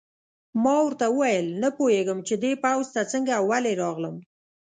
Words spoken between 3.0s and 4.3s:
څنګه او ولې راغلم.